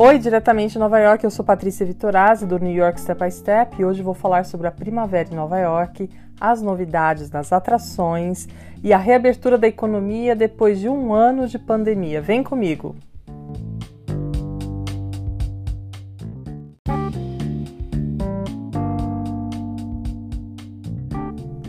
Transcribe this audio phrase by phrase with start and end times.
[0.00, 3.74] Oi, diretamente de Nova York, eu sou Patrícia Vitorazzi do New York Step by Step
[3.80, 6.08] e hoje vou falar sobre a primavera em Nova York,
[6.40, 8.46] as novidades nas atrações
[8.80, 12.22] e a reabertura da economia depois de um ano de pandemia.
[12.22, 12.94] Vem comigo!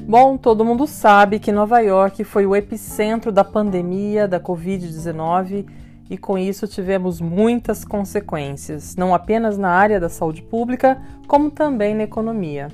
[0.07, 5.65] Bom, todo mundo sabe que Nova York foi o epicentro da pandemia da Covid-19
[6.09, 11.93] e com isso tivemos muitas consequências, não apenas na área da saúde pública, como também
[11.93, 12.69] na economia.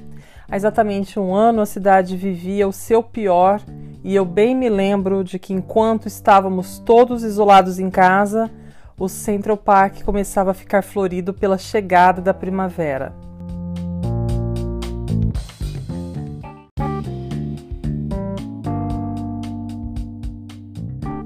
[0.49, 3.59] Há exatamente um ano a cidade vivia o seu pior
[4.03, 8.52] e eu bem me lembro de que enquanto estávamos todos isolados em casa,
[8.98, 13.13] o Central Park começava a ficar florido pela chegada da primavera.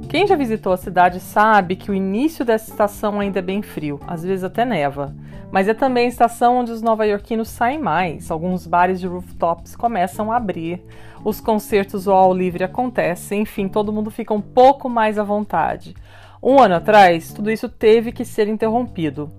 [0.10, 4.00] Quem já visitou a cidade sabe que o início dessa estação ainda é bem frio,
[4.08, 5.14] às vezes até neva.
[5.52, 8.32] Mas é também a estação onde os nova-iorquinos saem mais.
[8.32, 10.84] Alguns bares de rooftops começam a abrir,
[11.24, 15.94] os concertos ao livre acontecem, enfim, todo mundo fica um pouco mais à vontade.
[16.42, 19.30] Um ano atrás, tudo isso teve que ser interrompido.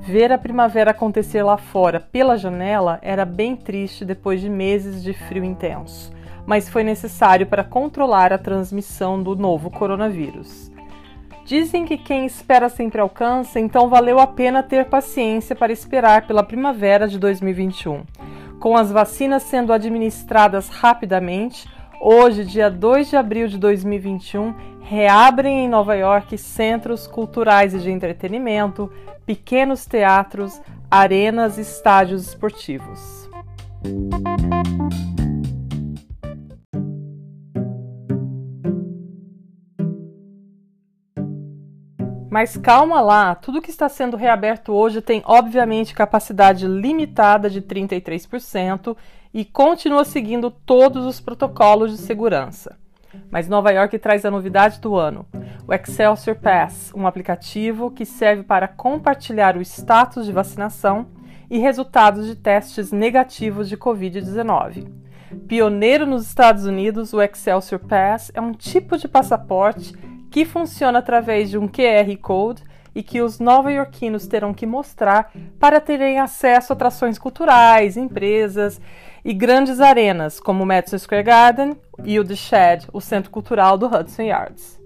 [0.00, 5.12] Ver a primavera acontecer lá fora pela janela era bem triste depois de meses de
[5.12, 6.19] frio intenso
[6.50, 10.68] mas foi necessário para controlar a transmissão do novo coronavírus.
[11.44, 16.42] Dizem que quem espera sempre alcança, então valeu a pena ter paciência para esperar pela
[16.42, 18.02] primavera de 2021.
[18.58, 21.68] Com as vacinas sendo administradas rapidamente,
[22.00, 27.92] hoje, dia 2 de abril de 2021, reabrem em Nova York centros culturais e de
[27.92, 28.90] entretenimento,
[29.24, 33.30] pequenos teatros, arenas e estádios esportivos.
[42.30, 48.96] Mas calma lá, tudo que está sendo reaberto hoje tem obviamente capacidade limitada de 33%
[49.34, 52.78] e continua seguindo todos os protocolos de segurança.
[53.28, 55.26] Mas Nova York traz a novidade do ano:
[55.66, 61.08] o Excelsior Pass, um aplicativo que serve para compartilhar o status de vacinação
[61.50, 64.86] e resultados de testes negativos de Covid-19.
[65.48, 69.92] Pioneiro nos Estados Unidos, o Excelsior Pass é um tipo de passaporte
[70.30, 72.62] que funciona através de um QR Code
[72.94, 78.80] e que os nova-iorquinos terão que mostrar para terem acesso a atrações culturais, empresas
[79.24, 83.76] e grandes arenas, como o Madison Square Garden e o The Shed, o Centro Cultural
[83.76, 84.80] do Hudson Yards.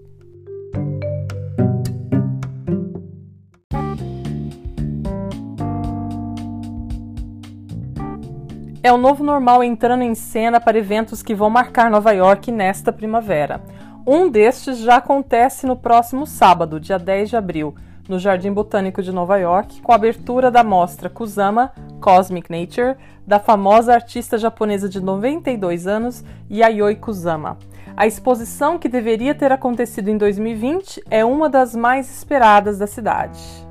[8.82, 12.92] É o novo normal entrando em cena para eventos que vão marcar Nova York nesta
[12.92, 13.62] primavera.
[14.06, 17.74] Um destes já acontece no próximo sábado, dia 10 de abril,
[18.06, 21.72] no Jardim Botânico de Nova York, com a abertura da mostra Kusama
[22.02, 27.56] Cosmic Nature, da famosa artista japonesa de 92 anos, Yayoi Kusama.
[27.96, 33.63] A exposição, que deveria ter acontecido em 2020, é uma das mais esperadas da cidade.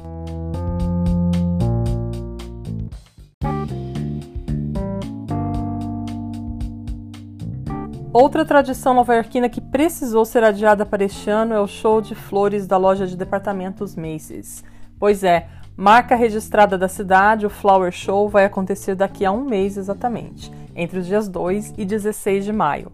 [8.14, 12.68] Outra tradição nova-iorquina que precisou ser adiada para este ano é o show de flores
[12.68, 14.64] da loja de departamentos Macy's.
[15.00, 19.78] Pois é, marca registrada da cidade, o Flower Show vai acontecer daqui a um mês
[19.78, 22.92] exatamente, entre os dias 2 e 16 de maio.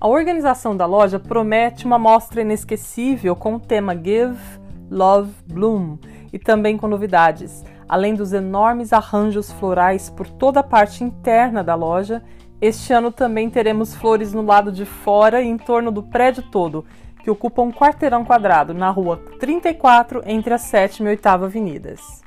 [0.00, 4.40] A organização da loja promete uma mostra inesquecível com o tema Give,
[4.90, 5.98] Love, Bloom
[6.32, 11.74] e também com novidades, além dos enormes arranjos florais por toda a parte interna da
[11.74, 12.22] loja
[12.62, 16.84] este ano também teremos flores no lado de fora e em torno do prédio todo,
[17.20, 22.22] que ocupa um quarteirão quadrado na rua 34, entre a 7 e 8 avenidas.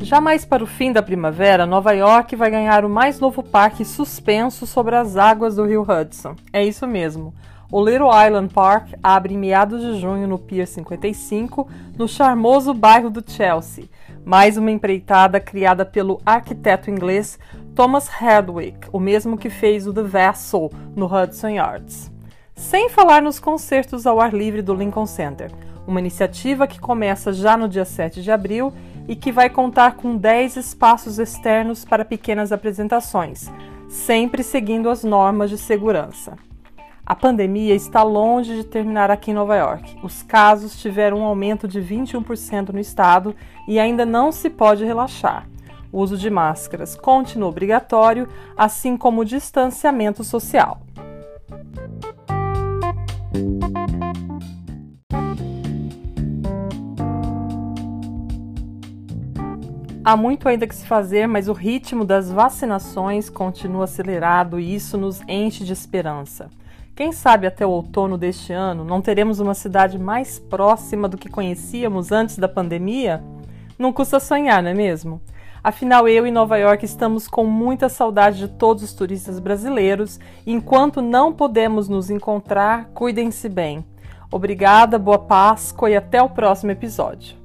[0.00, 3.84] Já mais para o fim da primavera, Nova York vai ganhar o mais novo parque
[3.84, 6.34] suspenso sobre as águas do rio Hudson.
[6.50, 7.34] É isso mesmo.
[7.70, 11.68] O Little Island Park abre em meados de junho no Pier 55,
[11.98, 13.84] no charmoso bairro do Chelsea.
[14.24, 17.38] Mais uma empreitada criada pelo arquiteto inglês
[17.74, 22.10] Thomas Hardwick, o mesmo que fez o The Vessel no Hudson Yards.
[22.54, 25.52] Sem falar nos concertos ao ar livre do Lincoln Center,
[25.86, 28.72] uma iniciativa que começa já no dia 7 de abril
[29.06, 33.50] e que vai contar com 10 espaços externos para pequenas apresentações,
[33.90, 36.47] sempre seguindo as normas de segurança.
[37.08, 39.96] A pandemia está longe de terminar aqui em Nova York.
[40.02, 43.34] Os casos tiveram um aumento de 21% no estado
[43.66, 45.48] e ainda não se pode relaxar.
[45.90, 50.82] O uso de máscaras continua obrigatório, assim como o distanciamento social.
[60.04, 64.98] Há muito ainda que se fazer, mas o ritmo das vacinações continua acelerado e isso
[64.98, 66.50] nos enche de esperança.
[66.98, 71.28] Quem sabe até o outono deste ano não teremos uma cidade mais próxima do que
[71.28, 73.22] conhecíamos antes da pandemia?
[73.78, 75.22] Não custa sonhar, não é mesmo?
[75.62, 81.00] Afinal, eu e Nova York estamos com muita saudade de todos os turistas brasileiros enquanto
[81.00, 83.86] não podemos nos encontrar, cuidem-se bem.
[84.28, 87.36] Obrigada, boa Páscoa e até o próximo episódio.